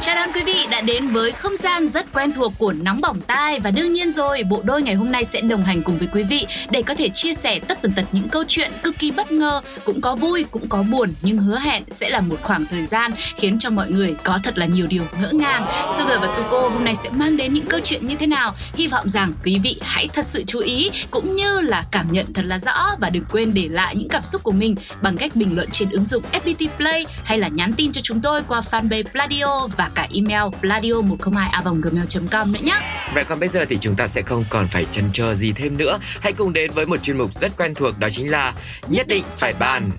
Chào 0.00 0.14
đón 0.14 0.28
quý 0.34 0.42
vị 0.42 0.66
đã 0.70 0.80
đến 0.80 1.08
với 1.08 1.32
không 1.32 1.56
gian 1.56 1.88
rất 1.88 2.12
quen 2.12 2.32
thuộc 2.32 2.52
của 2.58 2.72
Nóng 2.72 3.00
Bỏng 3.00 3.20
Tai 3.20 3.60
và 3.60 3.70
đương 3.70 3.92
nhiên 3.92 4.10
rồi, 4.10 4.42
bộ 4.42 4.60
đôi 4.64 4.82
ngày 4.82 4.94
hôm 4.94 5.12
nay 5.12 5.24
sẽ 5.24 5.40
đồng 5.40 5.62
hành 5.62 5.82
cùng 5.82 5.98
với 5.98 6.08
quý 6.12 6.22
vị 6.22 6.46
để 6.70 6.82
có 6.82 6.94
thể 6.94 7.08
chia 7.08 7.34
sẻ 7.34 7.58
tất 7.58 7.82
tần 7.82 7.92
tật 7.92 8.04
những 8.12 8.28
câu 8.28 8.44
chuyện 8.48 8.70
cực 8.82 8.98
kỳ 8.98 9.10
bất 9.10 9.32
ngờ, 9.32 9.60
cũng 9.84 10.00
có 10.00 10.16
vui, 10.16 10.44
cũng 10.50 10.68
có 10.68 10.82
buồn 10.82 11.08
nhưng 11.22 11.38
hứa 11.38 11.58
hẹn 11.58 11.82
sẽ 11.86 12.10
là 12.10 12.20
một 12.20 12.36
khoảng 12.42 12.66
thời 12.66 12.86
gian 12.86 13.12
khiến 13.36 13.58
cho 13.58 13.70
mọi 13.70 13.90
người 13.90 14.14
có 14.24 14.38
thật 14.44 14.58
là 14.58 14.66
nhiều 14.66 14.86
điều 14.86 15.04
ngỡ 15.20 15.30
ngàng. 15.32 15.66
Sugar 15.98 16.20
và 16.20 16.26
Tuko 16.36 16.68
hôm 16.68 16.84
nay 16.84 16.94
sẽ 16.94 17.10
mang 17.10 17.36
đến 17.36 17.54
những 17.54 17.66
câu 17.66 17.80
chuyện 17.84 18.06
như 18.06 18.16
thế 18.16 18.26
nào? 18.26 18.54
Hy 18.74 18.86
vọng 18.86 19.08
rằng 19.08 19.32
quý 19.44 19.58
vị 19.62 19.76
hãy 19.82 20.08
thật 20.12 20.24
sự 20.24 20.44
chú 20.46 20.58
ý 20.58 20.90
cũng 21.10 21.36
như 21.36 21.60
là 21.60 21.84
cảm 21.90 22.12
nhận 22.12 22.32
thật 22.32 22.44
là 22.44 22.58
rõ 22.58 22.90
và 23.00 23.10
đừng 23.10 23.24
quên 23.30 23.54
để 23.54 23.68
lại 23.70 23.96
những 23.96 24.08
cảm 24.08 24.22
xúc 24.22 24.42
của 24.42 24.52
mình 24.52 24.76
bằng 25.02 25.16
cách 25.16 25.36
bình 25.36 25.56
luận 25.56 25.68
trên 25.72 25.90
ứng 25.90 26.04
dụng 26.04 26.22
FPT 26.32 26.68
Play 26.76 27.06
hay 27.24 27.38
là 27.38 27.48
nhắn 27.48 27.72
tin 27.72 27.92
cho 27.92 28.00
chúng 28.04 28.20
tôi 28.20 28.42
qua 28.48 28.60
fanpage 28.70 29.04
Pladio 29.12 29.66
và 29.76 29.87
cả 29.94 30.08
email 30.14 30.42
pladio 30.60 31.00
102 31.00 31.50
gmail 31.82 32.06
com 32.30 32.52
nữa 32.52 32.60
nhé. 32.62 32.80
Vậy 33.14 33.24
còn 33.24 33.40
bây 33.40 33.48
giờ 33.48 33.64
thì 33.68 33.78
chúng 33.80 33.94
ta 33.94 34.08
sẽ 34.08 34.22
không 34.22 34.44
còn 34.50 34.66
phải 34.68 34.86
chần 34.90 35.04
chờ 35.12 35.34
gì 35.34 35.52
thêm 35.52 35.76
nữa. 35.76 35.98
Hãy 36.20 36.32
cùng 36.32 36.52
đến 36.52 36.70
với 36.70 36.86
một 36.86 37.02
chuyên 37.02 37.18
mục 37.18 37.34
rất 37.34 37.56
quen 37.56 37.74
thuộc 37.74 37.98
đó 37.98 38.08
chính 38.10 38.30
là 38.30 38.52
Nhất 38.88 39.08
định 39.08 39.24
phải 39.36 39.54
bàn. 39.58 39.90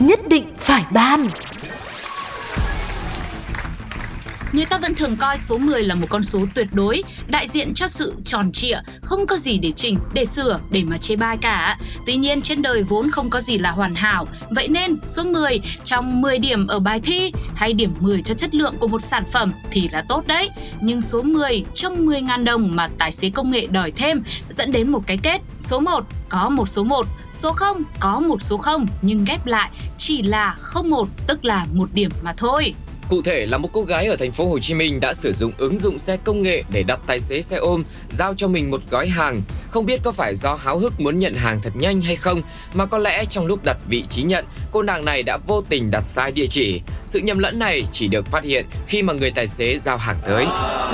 Nhất 0.00 0.20
định 0.28 0.44
phải 0.58 0.84
ban 0.90 1.28
Người 4.52 4.64
ta 4.64 4.78
vẫn 4.78 4.94
thường 4.94 5.16
coi 5.16 5.38
số 5.38 5.58
10 5.58 5.82
là 5.82 5.94
một 5.94 6.06
con 6.10 6.22
số 6.22 6.40
tuyệt 6.54 6.66
đối, 6.72 7.02
đại 7.28 7.48
diện 7.48 7.74
cho 7.74 7.88
sự 7.88 8.14
tròn 8.24 8.52
trịa, 8.52 8.78
không 9.02 9.26
có 9.26 9.36
gì 9.36 9.58
để 9.58 9.70
chỉnh, 9.70 9.98
để 10.12 10.24
sửa, 10.24 10.60
để 10.70 10.84
mà 10.84 10.98
chê 10.98 11.16
bai 11.16 11.36
cả. 11.36 11.78
Tuy 12.06 12.16
nhiên 12.16 12.40
trên 12.40 12.62
đời 12.62 12.82
vốn 12.82 13.10
không 13.10 13.30
có 13.30 13.40
gì 13.40 13.58
là 13.58 13.70
hoàn 13.70 13.94
hảo, 13.94 14.26
vậy 14.50 14.68
nên 14.68 14.96
số 15.04 15.24
10 15.24 15.60
trong 15.84 16.20
10 16.20 16.38
điểm 16.38 16.66
ở 16.66 16.80
bài 16.80 17.00
thi 17.00 17.32
hay 17.54 17.72
điểm 17.72 17.94
10 18.00 18.22
cho 18.22 18.34
chất 18.34 18.54
lượng 18.54 18.74
của 18.78 18.88
một 18.88 19.02
sản 19.02 19.24
phẩm 19.32 19.52
thì 19.70 19.88
là 19.92 20.04
tốt 20.08 20.26
đấy. 20.26 20.50
Nhưng 20.80 21.00
số 21.00 21.22
10 21.22 21.64
trong 21.74 22.06
10.000 22.06 22.44
đồng 22.44 22.76
mà 22.76 22.88
tài 22.98 23.12
xế 23.12 23.30
công 23.30 23.50
nghệ 23.50 23.66
đòi 23.66 23.90
thêm 23.90 24.22
dẫn 24.50 24.72
đến 24.72 24.88
một 24.88 25.02
cái 25.06 25.18
kết. 25.22 25.40
Số 25.58 25.80
1 25.80 26.04
có 26.28 26.48
một 26.48 26.68
số 26.68 26.84
1, 26.84 27.06
số 27.30 27.52
0 27.52 27.82
có 28.00 28.20
một 28.20 28.42
số 28.42 28.58
0 28.58 28.86
nhưng 29.02 29.24
ghép 29.24 29.46
lại 29.46 29.70
chỉ 29.98 30.22
là 30.22 30.56
01 30.84 31.08
tức 31.26 31.44
là 31.44 31.66
một 31.72 31.88
điểm 31.92 32.10
mà 32.22 32.32
thôi. 32.36 32.74
Cụ 33.08 33.22
thể 33.22 33.46
là 33.46 33.58
một 33.58 33.68
cô 33.72 33.82
gái 33.82 34.06
ở 34.06 34.16
thành 34.16 34.32
phố 34.32 34.48
Hồ 34.48 34.58
Chí 34.58 34.74
Minh 34.74 35.00
đã 35.00 35.14
sử 35.14 35.32
dụng 35.32 35.52
ứng 35.58 35.78
dụng 35.78 35.98
xe 35.98 36.16
công 36.16 36.42
nghệ 36.42 36.62
để 36.70 36.82
đặt 36.82 37.00
tài 37.06 37.20
xế 37.20 37.42
xe 37.42 37.56
ôm 37.56 37.84
giao 38.10 38.34
cho 38.34 38.48
mình 38.48 38.70
một 38.70 38.80
gói 38.90 39.08
hàng. 39.08 39.42
Không 39.70 39.86
biết 39.86 40.00
có 40.02 40.12
phải 40.12 40.36
do 40.36 40.54
háo 40.54 40.78
hức 40.78 41.00
muốn 41.00 41.18
nhận 41.18 41.34
hàng 41.34 41.60
thật 41.62 41.70
nhanh 41.76 42.00
hay 42.00 42.16
không, 42.16 42.42
mà 42.74 42.86
có 42.86 42.98
lẽ 42.98 43.24
trong 43.24 43.46
lúc 43.46 43.64
đặt 43.64 43.76
vị 43.88 44.04
trí 44.10 44.22
nhận, 44.22 44.44
cô 44.72 44.82
nàng 44.82 45.04
này 45.04 45.22
đã 45.22 45.38
vô 45.46 45.62
tình 45.68 45.90
đặt 45.90 46.02
sai 46.06 46.32
địa 46.32 46.46
chỉ. 46.46 46.80
Sự 47.06 47.18
nhầm 47.18 47.38
lẫn 47.38 47.58
này 47.58 47.84
chỉ 47.92 48.08
được 48.08 48.26
phát 48.26 48.44
hiện 48.44 48.66
khi 48.86 49.02
mà 49.02 49.12
người 49.12 49.30
tài 49.30 49.46
xế 49.46 49.78
giao 49.78 49.96
hàng 49.96 50.16
tới. 50.26 50.46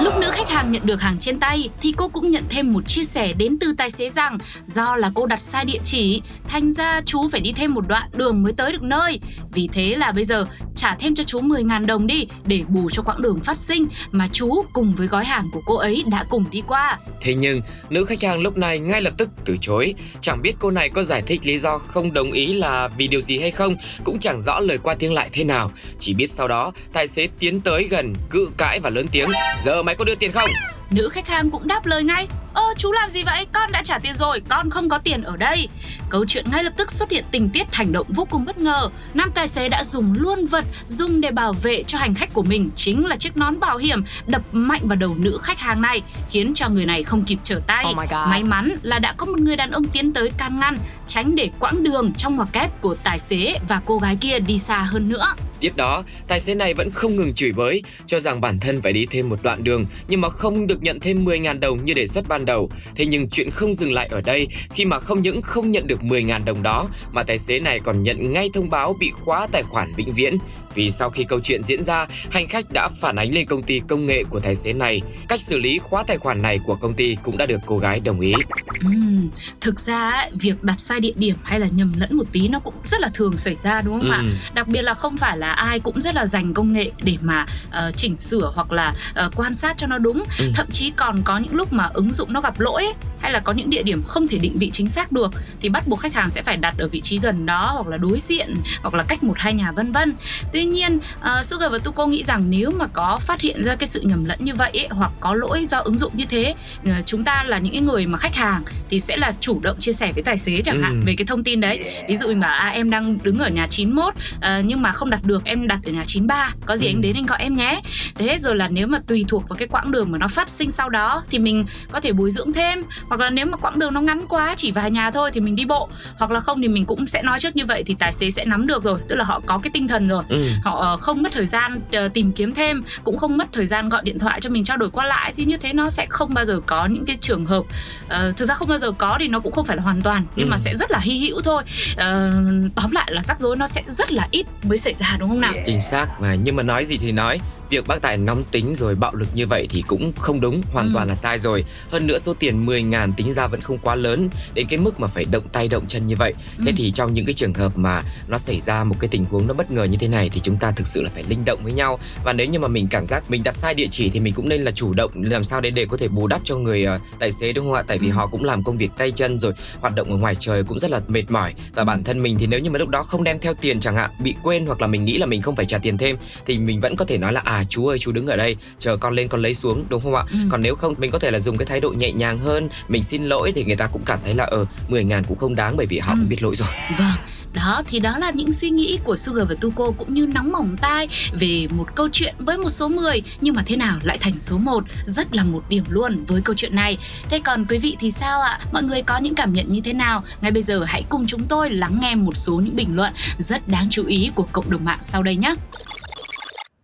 Lúc 0.04 0.14
nữ 0.20 0.30
khách 0.32 0.48
hàng 0.48 0.72
nhận 0.72 0.86
được 0.86 1.00
hàng 1.00 1.16
trên 1.18 1.40
tay 1.40 1.70
thì 1.80 1.94
cô 1.96 2.08
cũng 2.08 2.30
nhận 2.30 2.44
thêm 2.48 2.72
một 2.72 2.86
chia 2.86 3.04
sẻ 3.04 3.32
đến 3.32 3.56
từ 3.60 3.74
tài 3.78 3.90
xế 3.90 4.08
rằng 4.08 4.38
do 4.66 4.96
là 4.96 5.10
cô 5.14 5.26
đặt 5.26 5.40
sai 5.40 5.64
địa 5.64 5.80
chỉ, 5.84 6.22
thành 6.48 6.72
ra 6.72 7.00
chú 7.04 7.28
phải 7.32 7.40
đi 7.40 7.52
thêm 7.52 7.74
một 7.74 7.88
đoạn 7.88 8.10
đường 8.16 8.42
mới 8.42 8.52
tới 8.52 8.72
được 8.72 8.82
nơi. 8.82 9.20
Vì 9.52 9.68
thế 9.72 9.94
là 9.96 10.12
bây 10.12 10.24
giờ 10.24 10.46
trả 10.76 10.94
thêm 10.94 11.14
cho 11.14 11.24
chú 11.24 11.40
10.000 11.40 11.86
đồng 11.86 12.03
đi 12.06 12.26
để 12.46 12.62
bù 12.68 12.90
cho 12.90 13.02
quãng 13.02 13.22
đường 13.22 13.40
phát 13.44 13.56
sinh 13.56 13.86
mà 14.12 14.28
chú 14.32 14.64
cùng 14.72 14.94
với 14.94 15.06
gói 15.06 15.24
hàng 15.24 15.48
của 15.52 15.60
cô 15.66 15.76
ấy 15.76 16.04
đã 16.06 16.24
cùng 16.30 16.44
đi 16.50 16.62
qua. 16.66 16.98
Thế 17.20 17.34
nhưng, 17.34 17.60
nữ 17.90 18.04
khách 18.04 18.22
hàng 18.22 18.40
lúc 18.40 18.56
này 18.56 18.78
ngay 18.78 19.02
lập 19.02 19.14
tức 19.18 19.28
từ 19.44 19.56
chối. 19.60 19.94
Chẳng 20.20 20.42
biết 20.42 20.52
cô 20.58 20.70
này 20.70 20.88
có 20.88 21.02
giải 21.02 21.22
thích 21.26 21.40
lý 21.44 21.58
do 21.58 21.78
không 21.78 22.12
đồng 22.12 22.32
ý 22.32 22.54
là 22.54 22.88
vì 22.88 23.08
điều 23.08 23.20
gì 23.20 23.38
hay 23.38 23.50
không, 23.50 23.76
cũng 24.04 24.18
chẳng 24.18 24.42
rõ 24.42 24.60
lời 24.60 24.78
qua 24.78 24.94
tiếng 24.94 25.12
lại 25.12 25.30
thế 25.32 25.44
nào. 25.44 25.70
Chỉ 25.98 26.14
biết 26.14 26.30
sau 26.30 26.48
đó, 26.48 26.72
tài 26.92 27.08
xế 27.08 27.28
tiến 27.38 27.60
tới 27.60 27.86
gần, 27.90 28.14
cự 28.30 28.48
cãi 28.56 28.80
và 28.80 28.90
lớn 28.90 29.06
tiếng. 29.12 29.28
Giờ 29.64 29.82
mày 29.82 29.94
có 29.94 30.04
đưa 30.04 30.14
tiền 30.14 30.32
không? 30.32 30.50
Nữ 30.90 31.08
khách 31.08 31.28
hàng 31.28 31.50
cũng 31.50 31.66
đáp 31.66 31.86
lời 31.86 32.04
ngay 32.04 32.26
Ơ 32.54 32.74
chú 32.76 32.92
làm 32.92 33.10
gì 33.10 33.22
vậy? 33.22 33.46
Con 33.52 33.72
đã 33.72 33.82
trả 33.82 33.98
tiền 33.98 34.14
rồi, 34.14 34.40
con 34.48 34.70
không 34.70 34.88
có 34.88 34.98
tiền 34.98 35.22
ở 35.22 35.36
đây 35.36 35.68
Câu 36.08 36.24
chuyện 36.28 36.44
ngay 36.50 36.64
lập 36.64 36.72
tức 36.76 36.90
xuất 36.90 37.10
hiện 37.10 37.24
tình 37.30 37.50
tiết 37.50 37.74
hành 37.74 37.92
động 37.92 38.06
vô 38.08 38.24
cùng 38.30 38.44
bất 38.44 38.58
ngờ 38.58 38.88
Nam 39.14 39.30
tài 39.34 39.48
xế 39.48 39.68
đã 39.68 39.84
dùng 39.84 40.14
luôn 40.18 40.46
vật 40.46 40.64
dùng 40.88 41.20
để 41.20 41.30
bảo 41.30 41.52
vệ 41.52 41.82
cho 41.82 41.98
hành 41.98 42.14
khách 42.14 42.32
của 42.32 42.42
mình 42.42 42.70
Chính 42.74 43.06
là 43.06 43.16
chiếc 43.16 43.36
nón 43.36 43.60
bảo 43.60 43.76
hiểm 43.76 44.04
đập 44.26 44.42
mạnh 44.52 44.80
vào 44.84 44.96
đầu 44.96 45.14
nữ 45.18 45.38
khách 45.42 45.58
hàng 45.58 45.82
này 45.82 46.02
Khiến 46.30 46.54
cho 46.54 46.68
người 46.68 46.86
này 46.86 47.02
không 47.02 47.24
kịp 47.24 47.38
trở 47.42 47.60
tay 47.66 47.84
Oh. 47.90 48.10
May 48.10 48.44
mắn 48.44 48.76
là 48.82 48.98
đã 48.98 49.12
có 49.12 49.26
một 49.26 49.40
người 49.40 49.56
đàn 49.56 49.70
ông 49.70 49.84
tiến 49.84 50.12
tới 50.12 50.30
can 50.38 50.60
ngăn 50.60 50.78
Tránh 51.06 51.34
để 51.34 51.50
quãng 51.60 51.82
đường 51.82 52.12
trong 52.16 52.36
ngoặc 52.36 52.48
kép 52.52 52.80
của 52.80 52.94
tài 53.04 53.18
xế 53.18 53.58
và 53.68 53.80
cô 53.84 53.98
gái 53.98 54.16
kia 54.16 54.38
đi 54.38 54.58
xa 54.58 54.78
hơn 54.78 55.08
nữa 55.08 55.34
Tiếp 55.60 55.76
đó, 55.76 56.04
tài 56.28 56.40
xế 56.40 56.54
này 56.54 56.74
vẫn 56.74 56.90
không 56.90 57.16
ngừng 57.16 57.34
chửi 57.34 57.52
bới, 57.52 57.82
cho 58.06 58.20
rằng 58.20 58.40
bản 58.40 58.60
thân 58.60 58.82
phải 58.82 58.92
đi 58.92 59.06
thêm 59.06 59.28
một 59.28 59.42
đoạn 59.42 59.64
đường 59.64 59.86
nhưng 60.08 60.20
mà 60.20 60.28
không 60.28 60.66
được 60.66 60.82
nhận 60.82 61.00
thêm 61.00 61.24
10.000 61.24 61.60
đồng 61.60 61.84
như 61.84 61.94
đề 61.94 62.06
xuất 62.06 62.28
ban 62.28 62.43
đầu. 62.44 62.70
Thế 62.96 63.06
nhưng 63.06 63.28
chuyện 63.28 63.50
không 63.50 63.74
dừng 63.74 63.92
lại 63.92 64.08
ở 64.10 64.20
đây, 64.20 64.46
khi 64.70 64.84
mà 64.84 64.98
không 64.98 65.22
những 65.22 65.42
không 65.42 65.70
nhận 65.70 65.86
được 65.86 66.00
10.000 66.00 66.44
đồng 66.44 66.62
đó, 66.62 66.88
mà 67.12 67.22
tài 67.22 67.38
xế 67.38 67.60
này 67.60 67.80
còn 67.80 68.02
nhận 68.02 68.32
ngay 68.32 68.50
thông 68.54 68.70
báo 68.70 68.96
bị 69.00 69.10
khóa 69.10 69.46
tài 69.52 69.62
khoản 69.62 69.94
vĩnh 69.96 70.12
viễn. 70.12 70.38
Vì 70.74 70.90
sau 70.90 71.10
khi 71.10 71.24
câu 71.24 71.40
chuyện 71.40 71.64
diễn 71.64 71.82
ra, 71.82 72.06
hành 72.30 72.48
khách 72.48 72.64
đã 72.72 72.88
phản 73.00 73.16
ánh 73.16 73.34
lên 73.34 73.46
công 73.46 73.62
ty 73.62 73.80
công 73.88 74.06
nghệ 74.06 74.24
của 74.30 74.40
tài 74.40 74.54
xế 74.54 74.72
này. 74.72 75.00
Cách 75.28 75.40
xử 75.40 75.58
lý 75.58 75.78
khóa 75.78 76.04
tài 76.06 76.18
khoản 76.18 76.42
này 76.42 76.58
của 76.66 76.74
công 76.74 76.94
ty 76.94 77.16
cũng 77.22 77.38
đã 77.38 77.46
được 77.46 77.60
cô 77.66 77.78
gái 77.78 78.00
đồng 78.00 78.20
ý. 78.20 78.32
Ừm, 78.80 79.30
thực 79.60 79.80
ra 79.80 80.10
ấy, 80.10 80.30
việc 80.40 80.62
đặt 80.62 80.80
sai 80.80 81.00
địa 81.00 81.12
điểm 81.16 81.36
hay 81.42 81.60
là 81.60 81.66
nhầm 81.72 81.92
lẫn 81.96 82.16
một 82.16 82.24
tí 82.32 82.48
nó 82.48 82.58
cũng 82.58 82.74
rất 82.86 83.00
là 83.00 83.10
thường 83.14 83.36
xảy 83.36 83.54
ra 83.54 83.80
đúng 83.80 84.00
không 84.00 84.10
ạ? 84.10 84.22
Ừ. 84.24 84.30
Đặc 84.54 84.68
biệt 84.68 84.82
là 84.82 84.94
không 84.94 85.16
phải 85.16 85.38
là 85.38 85.52
ai 85.52 85.80
cũng 85.80 86.00
rất 86.00 86.14
là 86.14 86.26
dành 86.26 86.54
công 86.54 86.72
nghệ 86.72 86.90
để 87.02 87.16
mà 87.20 87.46
ờ, 87.70 87.92
chỉnh 87.96 88.18
sửa 88.18 88.52
hoặc 88.54 88.72
là 88.72 88.94
ờ, 89.14 89.30
quan 89.36 89.54
sát 89.54 89.76
cho 89.78 89.86
nó 89.86 89.98
đúng. 89.98 90.24
Ừ. 90.38 90.50
Thậm 90.54 90.66
chí 90.72 90.90
còn 90.96 91.22
có 91.24 91.38
những 91.38 91.54
lúc 91.54 91.72
mà 91.72 91.90
ứng 91.94 92.12
dụng 92.12 92.32
nó 92.32 92.40
gặp 92.40 92.60
lỗi 92.60 92.84
ấy, 92.84 92.94
hay 93.20 93.32
là 93.32 93.40
có 93.40 93.52
những 93.52 93.70
địa 93.70 93.82
điểm 93.82 94.02
không 94.06 94.28
thể 94.28 94.38
định 94.38 94.58
vị 94.58 94.70
chính 94.72 94.88
xác 94.88 95.12
được 95.12 95.32
thì 95.60 95.68
bắt 95.68 95.86
buộc 95.88 96.00
khách 96.00 96.14
hàng 96.14 96.30
sẽ 96.30 96.42
phải 96.42 96.56
đặt 96.56 96.74
ở 96.78 96.88
vị 96.88 97.00
trí 97.00 97.18
gần 97.18 97.46
đó 97.46 97.70
hoặc 97.74 97.86
là 97.86 97.96
đối 97.96 98.20
diện 98.20 98.54
hoặc 98.82 98.94
là 98.94 99.04
cách 99.08 99.24
một 99.24 99.34
hai 99.36 99.54
nhà 99.54 99.72
vân 99.72 99.92
vân. 99.92 100.14
Tuy 100.52 100.63
nhiên, 100.66 100.96
uh, 101.20 101.44
Sugar 101.44 101.72
và 101.72 101.78
Tuko 101.78 102.06
nghĩ 102.06 102.24
rằng 102.24 102.50
nếu 102.50 102.70
mà 102.70 102.86
có 102.86 103.18
phát 103.20 103.40
hiện 103.40 103.62
ra 103.64 103.74
cái 103.74 103.86
sự 103.86 104.00
nhầm 104.00 104.24
lẫn 104.24 104.38
như 104.42 104.54
vậy 104.54 104.70
ấy, 104.74 104.88
hoặc 104.90 105.10
có 105.20 105.34
lỗi 105.34 105.66
do 105.66 105.78
ứng 105.78 105.98
dụng 105.98 106.12
như 106.16 106.24
thế, 106.28 106.54
ờ, 106.86 106.92
chúng 107.06 107.24
ta 107.24 107.44
là 107.46 107.58
những 107.58 107.86
người 107.86 108.06
mà 108.06 108.18
khách 108.18 108.34
hàng 108.34 108.62
thì 108.90 109.00
sẽ 109.00 109.16
là 109.16 109.32
chủ 109.40 109.60
động 109.62 109.76
chia 109.80 109.92
sẻ 109.92 110.12
với 110.12 110.22
tài 110.22 110.38
xế 110.38 110.60
chẳng 110.64 110.82
hạn 110.82 110.92
Ừ. 111.00 111.04
về 111.06 111.14
cái 111.18 111.24
thông 111.26 111.44
tin 111.44 111.60
đấy. 111.60 111.80
Ví 112.08 112.16
dụ 112.16 112.28
mình 112.28 112.40
bảo 112.40 112.52
à, 112.52 112.68
em 112.68 112.90
đang 112.90 113.18
đứng 113.22 113.38
ở 113.38 113.48
nhà 113.48 113.66
91 113.70 114.14
ờ, 114.40 114.60
nhưng 114.64 114.82
mà 114.82 114.92
không 114.92 115.10
đặt 115.10 115.24
được 115.24 115.44
em 115.44 115.68
đặt 115.68 115.78
ở 115.84 115.92
nhà 115.92 116.02
93, 116.06 116.52
có 116.66 116.76
gì 116.76 116.86
Ừ. 116.86 116.90
anh 116.90 117.00
đến 117.00 117.14
anh 117.16 117.26
gọi 117.26 117.38
em 117.42 117.56
nhé. 117.56 117.80
Thế 118.14 118.38
rồi 118.40 118.56
là 118.56 118.68
nếu 118.68 118.86
mà 118.86 118.98
tùy 119.06 119.24
thuộc 119.28 119.48
vào 119.48 119.56
cái 119.56 119.68
quãng 119.68 119.90
đường 119.90 120.12
mà 120.12 120.18
nó 120.18 120.28
phát 120.28 120.50
sinh 120.50 120.70
sau 120.70 120.88
đó 120.88 121.22
thì 121.30 121.38
mình 121.38 121.64
có 121.92 122.00
thể 122.00 122.12
bồi 122.12 122.30
dưỡng 122.30 122.52
thêm 122.52 122.82
hoặc 123.08 123.20
là 123.20 123.30
nếu 123.30 123.46
mà 123.46 123.56
quãng 123.56 123.78
đường 123.78 123.94
nó 123.94 124.00
ngắn 124.00 124.26
quá 124.28 124.54
chỉ 124.56 124.70
vài 124.72 124.90
nhà 124.90 125.10
thôi 125.10 125.30
thì 125.34 125.40
mình 125.40 125.56
đi 125.56 125.64
bộ 125.64 125.88
hoặc 126.18 126.30
là 126.30 126.40
không 126.40 126.62
thì 126.62 126.68
mình 126.68 126.86
cũng 126.86 127.06
sẽ 127.06 127.22
nói 127.22 127.40
trước 127.40 127.56
như 127.56 127.66
vậy 127.66 127.82
thì 127.86 127.94
tài 127.98 128.12
xế 128.12 128.30
sẽ 128.30 128.44
nắm 128.44 128.66
được 128.66 128.82
rồi, 128.84 129.00
tức 129.08 129.16
là 129.16 129.24
họ 129.24 129.40
có 129.46 129.58
cái 129.58 129.70
tinh 129.74 129.88
thần 129.88 130.08
rồi 130.08 130.24
Ừ. 130.28 130.46
họ 130.62 130.80
ờ, 130.80 130.96
không 130.96 131.22
mất 131.22 131.32
thời 131.32 131.46
gian 131.46 131.80
ờ, 131.92 132.08
tìm 132.08 132.32
kiếm 132.32 132.54
thêm 132.54 132.82
cũng 133.04 133.18
không 133.18 133.36
mất 133.36 133.48
thời 133.52 133.66
gian 133.66 133.88
gọi 133.88 134.00
điện 134.04 134.18
thoại 134.18 134.40
cho 134.40 134.50
mình 134.50 134.64
trao 134.64 134.76
đổi 134.76 134.90
qua 134.90 135.04
lại. 135.06 135.32
Thì 135.36 135.44
như 135.44 135.56
thế 135.56 135.72
nó 135.72 135.90
sẽ 135.90 136.06
không 136.10 136.34
bao 136.34 136.44
giờ 136.44 136.60
có 136.66 136.86
những 136.86 137.04
cái 137.06 137.16
trường 137.20 137.46
hợp 137.46 137.62
ờ, 138.08 138.32
thực 138.36 138.44
ra 138.44 138.54
không 138.54 138.68
bao 138.68 138.78
giờ 138.78 138.92
có 138.98 139.16
thì 139.20 139.28
nó 139.28 139.40
cũng 139.40 139.52
không 139.52 139.66
phải 139.66 139.76
là 139.76 139.82
hoàn 139.82 140.02
toàn 140.02 140.24
nhưng 140.36 140.46
Ừ. 140.46 140.50
mà 140.50 140.56
sẽ 140.58 140.76
rất 140.76 140.90
là 140.90 140.98
hy 140.98 141.18
hữu 141.18 141.40
thôi. 141.40 141.62
Ờ, 141.96 142.30
tóm 142.74 142.90
lại 142.90 143.08
là 143.12 143.22
rắc 143.22 143.40
rối 143.40 143.56
nó 143.56 143.66
sẽ 143.66 143.82
rất 143.88 144.12
là 144.12 144.28
ít 144.30 144.46
mới 144.62 144.78
xảy 144.78 144.94
ra 144.94 145.16
đúng 145.18 145.28
không 145.28 145.40
nào? 145.40 145.52
Chính 145.66 145.80
xác. 145.80 146.06
Và 146.20 146.34
nhưng 146.34 146.56
mà 146.56 146.62
nói 146.62 146.84
gì 146.84 146.98
thì 146.98 147.12
nói 147.12 147.40
Việc 147.70 147.86
bác 147.86 148.02
Tài 148.02 148.16
nóng 148.16 148.42
tính 148.50 148.74
rồi 148.74 148.94
bạo 148.94 149.14
lực 149.14 149.28
như 149.34 149.46
vậy 149.46 149.66
thì 149.70 149.82
cũng 149.86 150.12
không 150.18 150.40
đúng, 150.40 150.62
hoàn 150.72 150.86
Ừ. 150.86 150.90
toàn 150.94 151.08
là 151.08 151.14
sai 151.14 151.38
rồi. 151.38 151.64
Hơn 151.90 152.06
nữa 152.06 152.18
số 152.18 152.34
tiền 152.34 152.66
10.000 152.66 153.12
tính 153.16 153.32
ra 153.32 153.46
vẫn 153.46 153.60
không 153.60 153.78
quá 153.78 153.94
lớn 153.94 154.28
đến 154.54 154.66
cái 154.66 154.78
mức 154.78 155.00
mà 155.00 155.08
phải 155.08 155.24
động 155.24 155.48
tay 155.52 155.68
động 155.68 155.84
chân 155.88 156.06
như 156.06 156.16
vậy. 156.16 156.32
Thế 156.58 156.64
Ừ. 156.66 156.72
thì 156.76 156.90
trong 156.90 157.14
những 157.14 157.24
cái 157.26 157.34
trường 157.34 157.54
hợp 157.54 157.72
mà 157.78 158.02
nó 158.28 158.38
xảy 158.38 158.60
ra 158.60 158.84
một 158.84 158.96
cái 159.00 159.08
tình 159.08 159.24
huống 159.24 159.46
nó 159.46 159.54
bất 159.54 159.70
ngờ 159.70 159.84
như 159.84 159.96
thế 160.00 160.08
này 160.08 160.30
thì 160.32 160.40
chúng 160.40 160.56
ta 160.56 160.70
thực 160.70 160.86
sự 160.86 161.02
là 161.02 161.10
phải 161.14 161.24
linh 161.28 161.44
động 161.44 161.60
với 161.64 161.72
nhau. 161.72 161.98
Và 162.24 162.32
nếu 162.32 162.46
như 162.46 162.58
mà 162.58 162.68
mình 162.68 162.88
cảm 162.90 163.06
giác 163.06 163.30
mình 163.30 163.42
đặt 163.44 163.54
sai 163.56 163.74
địa 163.74 163.86
chỉ 163.90 164.10
thì 164.10 164.20
mình 164.20 164.34
cũng 164.34 164.48
nên 164.48 164.60
là 164.60 164.70
chủ 164.70 164.92
động 164.94 165.10
làm 165.22 165.44
sao 165.44 165.60
để 165.60 165.70
để 165.70 165.86
có 165.86 165.96
thể 165.96 166.08
bù 166.08 166.26
đắp 166.26 166.40
cho 166.44 166.56
người 166.56 166.84
ờ, 166.84 166.98
tài 167.18 167.32
xế 167.32 167.52
đúng 167.52 167.64
không 167.66 167.74
ạ? 167.74 167.82
Tại 167.86 167.98
vì 167.98 168.08
Ừ. 168.08 168.12
họ 168.12 168.26
cũng 168.26 168.44
làm 168.44 168.64
công 168.64 168.76
việc 168.78 168.90
tay 168.98 169.10
chân 169.10 169.38
rồi 169.38 169.52
hoạt 169.80 169.94
động 169.94 170.10
ở 170.10 170.16
ngoài 170.16 170.34
trời 170.38 170.64
cũng 170.64 170.78
rất 170.78 170.90
là 170.90 171.00
mệt 171.08 171.30
mỏi 171.30 171.54
và 171.74 171.82
Ừ. 171.82 171.86
bản 171.86 172.04
thân 172.04 172.22
mình 172.22 172.36
thì 172.38 172.46
nếu 172.46 172.60
như 172.60 172.70
mà 172.70 172.78
lúc 172.78 172.88
đó 172.88 173.02
không 173.02 173.24
đem 173.24 173.38
theo 173.38 173.54
tiền 173.54 173.80
chẳng 173.80 173.96
hạn 173.96 174.10
bị 174.18 174.34
quên 174.42 174.66
hoặc 174.66 174.80
là 174.80 174.86
mình 174.86 175.04
nghĩ 175.04 175.18
là 175.18 175.26
mình 175.26 175.42
không 175.42 175.56
phải 175.56 175.64
trả 175.66 175.78
tiền 175.78 175.98
thêm 175.98 176.16
thì 176.46 176.58
mình 176.58 176.80
vẫn 176.80 176.96
có 176.96 177.04
thể 177.04 177.18
nói 177.18 177.32
là 177.32 177.40
à 177.44 177.53
à 177.54 177.64
chú 177.68 177.86
ơi 177.86 177.98
chú 177.98 178.12
đứng 178.12 178.26
ở 178.26 178.36
đây 178.36 178.56
chờ 178.78 178.96
con 178.96 179.14
lên 179.14 179.28
con 179.28 179.42
lấy 179.42 179.54
xuống 179.54 179.84
đúng 179.88 180.02
không 180.02 180.14
ạ 180.14 180.24
Ừ. 180.32 180.38
còn 180.50 180.62
nếu 180.62 180.74
không 180.74 180.94
mình 180.98 181.10
có 181.10 181.18
thể 181.18 181.30
là 181.30 181.40
dùng 181.40 181.56
cái 181.58 181.66
thái 181.66 181.80
độ 181.80 181.90
nhẹ 181.90 182.12
nhàng 182.12 182.38
hơn 182.38 182.68
mình 182.88 183.02
xin 183.02 183.24
lỗi 183.24 183.52
thì 183.54 183.64
người 183.64 183.76
ta 183.76 183.86
cũng 183.86 184.02
cảm 184.06 184.18
thấy 184.24 184.34
là 184.34 184.44
ờ 184.44 184.64
10 184.88 185.04
ngàn 185.04 185.24
cũng 185.28 185.38
không 185.38 185.54
đáng 185.54 185.76
bởi 185.76 185.86
vì 185.86 185.98
họ 185.98 186.12
Ừ. 186.12 186.16
cũng 186.18 186.28
biết 186.28 186.42
lỗi 186.42 186.54
rồi 186.56 186.68
Vâng, 186.98 187.16
đó 187.52 187.82
thì 187.86 188.00
đó 188.00 188.18
là 188.18 188.30
những 188.30 188.52
suy 188.52 188.70
nghĩ 188.70 188.98
của 189.04 189.16
Sugar 189.16 189.48
và 189.48 189.54
Tuko 189.60 189.90
cũng 189.98 190.14
như 190.14 190.26
nóng 190.26 190.52
bỏng 190.52 190.76
tai 190.80 191.08
về 191.40 191.66
một 191.70 191.86
câu 191.94 192.08
chuyện 192.12 192.34
với 192.38 192.58
một 192.58 192.70
số 192.70 192.88
10 192.88 193.22
nhưng 193.40 193.54
mà 193.54 193.62
thế 193.66 193.76
nào 193.76 193.98
lại 194.02 194.18
thành 194.20 194.38
số 194.38 194.58
1 194.58 194.84
rất 195.04 195.34
là 195.34 195.44
một 195.44 195.62
điểm 195.68 195.84
luôn 195.88 196.24
với 196.28 196.40
câu 196.42 196.54
chuyện 196.54 196.76
này. 196.76 196.98
Thế 197.28 197.38
còn 197.44 197.64
quý 197.68 197.78
vị 197.78 197.96
thì 198.00 198.10
sao 198.10 198.40
ạ? 198.40 198.60
Mọi 198.72 198.82
người 198.82 199.02
có 199.02 199.18
những 199.18 199.34
cảm 199.34 199.52
nhận 199.52 199.72
như 199.72 199.80
thế 199.84 199.92
nào? 199.92 200.24
Ngay 200.40 200.50
bây 200.50 200.62
giờ 200.62 200.84
hãy 200.84 201.04
cùng 201.08 201.26
chúng 201.26 201.44
tôi 201.48 201.70
lắng 201.70 201.98
nghe 202.02 202.14
một 202.14 202.36
số 202.36 202.54
những 202.54 202.76
bình 202.76 202.96
luận 202.96 203.12
rất 203.38 203.68
đáng 203.68 203.86
chú 203.90 204.06
ý 204.06 204.30
của 204.34 204.46
cộng 204.52 204.70
đồng 204.70 204.84
mạng 204.84 204.98
sau 205.02 205.22
đây 205.22 205.36
nhé. 205.36 205.54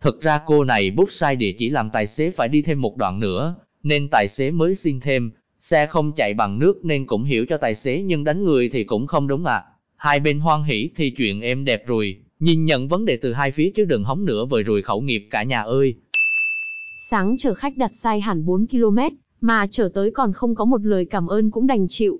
Thực 0.01 0.21
ra 0.21 0.41
cô 0.45 0.63
này 0.63 0.91
bút 0.91 1.11
sai 1.11 1.35
địa 1.35 1.51
chỉ 1.57 1.69
làm 1.69 1.89
tài 1.89 2.07
xế 2.07 2.31
phải 2.31 2.47
đi 2.47 2.61
thêm 2.61 2.81
một 2.81 2.97
đoạn 2.97 3.19
nữa, 3.19 3.55
nên 3.83 4.07
tài 4.11 4.27
xế 4.27 4.51
mới 4.51 4.75
xin 4.75 4.99
thêm. 4.99 5.31
Xe 5.59 5.85
không 5.85 6.11
chạy 6.11 6.33
bằng 6.33 6.59
nước 6.59 6.85
nên 6.85 7.05
cũng 7.05 7.23
hiểu 7.23 7.45
cho 7.49 7.57
tài 7.57 7.75
xế 7.75 8.01
nhưng 8.01 8.23
đánh 8.23 8.43
người 8.43 8.69
thì 8.69 8.83
cũng 8.83 9.07
không 9.07 9.27
đúng 9.27 9.45
ạ. 9.45 9.63
Hai 9.95 10.19
bên 10.19 10.39
hoan 10.39 10.63
hỉ 10.63 10.89
thì 10.95 11.09
chuyện 11.17 11.41
êm 11.41 11.65
đẹp 11.65 11.87
rồi, 11.87 12.17
nhìn 12.39 12.65
nhận 12.65 12.87
vấn 12.87 13.05
đề 13.05 13.17
từ 13.17 13.33
hai 13.33 13.51
phía 13.51 13.71
chứ 13.75 13.85
đừng 13.85 14.03
hóng 14.03 14.25
nữa 14.25 14.45
vời 14.45 14.63
rùi 14.67 14.81
khẩu 14.81 15.01
nghiệp 15.01 15.27
cả 15.31 15.43
nhà 15.43 15.61
ơi. 15.61 15.95
Sáng 16.97 17.35
chở 17.37 17.53
khách 17.53 17.77
đặt 17.77 17.91
sai 17.93 18.21
hẳn 18.21 18.45
4 18.45 18.67
km, 18.67 18.97
mà 19.41 19.67
chở 19.71 19.89
tới 19.93 20.11
còn 20.11 20.33
không 20.33 20.55
có 20.55 20.65
một 20.65 20.81
lời 20.83 21.05
cảm 21.09 21.27
ơn 21.27 21.51
cũng 21.51 21.67
đành 21.67 21.85
chịu. 21.89 22.19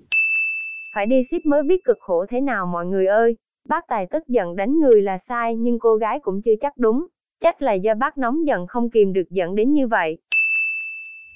Phải 0.94 1.06
đi 1.06 1.16
ship 1.30 1.46
mới 1.46 1.62
biết 1.62 1.84
cực 1.84 1.98
khổ 2.00 2.26
thế 2.30 2.40
nào 2.40 2.66
mọi 2.66 2.86
người 2.86 3.06
ơi. 3.06 3.36
Bác 3.68 3.84
Tài 3.88 4.06
tức 4.10 4.28
giận 4.28 4.56
đánh 4.56 4.80
người 4.80 5.02
là 5.02 5.18
sai 5.28 5.56
nhưng 5.56 5.78
cô 5.78 5.96
gái 5.96 6.20
cũng 6.22 6.42
chưa 6.42 6.54
chắc 6.60 6.78
đúng. 6.78 7.06
Chắc 7.42 7.62
là 7.62 7.72
do 7.72 7.94
bác 7.94 8.18
nóng 8.18 8.46
giận 8.46 8.66
không 8.66 8.90
kìm 8.90 9.12
được 9.12 9.30
giận 9.30 9.54
đến 9.54 9.72
như 9.72 9.86
vậy. 9.86 10.18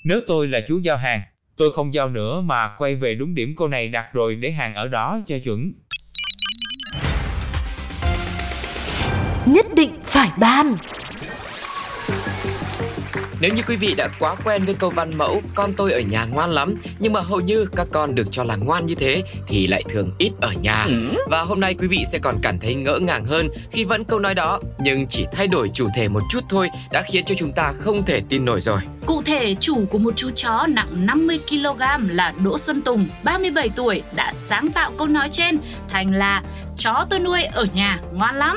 Nếu 0.04 0.20
tôi 0.26 0.48
là 0.48 0.60
chú 0.68 0.78
giao 0.78 0.96
hàng, 0.96 1.20
tôi 1.56 1.72
không 1.74 1.94
giao 1.94 2.08
nữa 2.08 2.40
mà 2.40 2.74
quay 2.78 2.94
về 2.94 3.14
đúng 3.14 3.34
điểm 3.34 3.54
cô 3.56 3.68
này 3.68 3.88
đặt 3.88 4.10
rồi 4.12 4.34
để 4.34 4.50
hàng 4.50 4.74
ở 4.74 4.88
đó 4.88 5.18
cho 5.26 5.36
chuẩn. 5.44 5.72
Nhất 9.46 9.66
định 9.76 9.90
phải 10.02 10.28
ban 10.40 10.66
Nếu 13.40 13.54
như 13.54 13.62
quý 13.68 13.76
vị 13.76 13.94
đã 13.96 14.08
quá 14.18 14.34
quen 14.44 14.64
với 14.64 14.74
câu 14.74 14.90
văn 14.90 15.18
mẫu 15.18 15.42
con 15.54 15.72
tôi 15.76 15.92
ở 15.92 16.00
nhà 16.00 16.24
ngoan 16.24 16.50
lắm 16.50 16.74
nhưng 16.98 17.12
mà 17.12 17.20
hầu 17.20 17.40
như 17.40 17.66
các 17.76 17.86
con 17.92 18.14
được 18.14 18.26
cho 18.30 18.44
là 18.44 18.56
ngoan 18.56 18.86
như 18.86 18.94
thế 18.94 19.22
thì 19.48 19.66
lại 19.66 19.82
thường 19.88 20.10
ít 20.18 20.32
ở 20.40 20.52
nhà. 20.52 20.86
Và 21.30 21.42
hôm 21.42 21.60
nay 21.60 21.74
quý 21.74 21.86
vị 21.86 22.04
sẽ 22.12 22.18
còn 22.18 22.38
cảm 22.42 22.58
thấy 22.58 22.74
ngỡ 22.74 22.98
ngàng 22.98 23.24
hơn 23.24 23.48
khi 23.70 23.84
vẫn 23.84 24.04
câu 24.04 24.18
nói 24.18 24.34
đó 24.34 24.60
nhưng 24.78 25.06
chỉ 25.06 25.26
thay 25.32 25.46
đổi 25.46 25.70
chủ 25.74 25.88
thể 25.96 26.08
một 26.08 26.22
chút 26.30 26.40
thôi 26.48 26.70
đã 26.92 27.02
khiến 27.02 27.24
cho 27.24 27.34
chúng 27.34 27.52
ta 27.52 27.72
không 27.72 28.04
thể 28.04 28.20
tin 28.28 28.44
nổi 28.44 28.60
rồi. 28.60 28.78
Cụ 29.06 29.22
thể, 29.22 29.54
chủ 29.60 29.84
của 29.90 29.98
một 29.98 30.12
chú 30.16 30.30
chó 30.34 30.66
nặng 30.68 31.06
50 31.06 31.38
kg 31.48 31.80
là 32.08 32.32
Đỗ 32.44 32.58
Xuân 32.58 32.82
Tùng, 32.82 33.08
37 33.22 33.68
tuổi, 33.68 34.02
đã 34.14 34.32
sáng 34.32 34.68
tạo 34.70 34.92
câu 34.98 35.06
nói 35.06 35.28
trên 35.32 35.58
thành 35.88 36.14
là 36.14 36.42
chó 36.76 37.06
tôi 37.10 37.18
nuôi 37.18 37.42
ở 37.42 37.66
nhà 37.74 38.00
ngoan 38.12 38.36
lắm. 38.36 38.56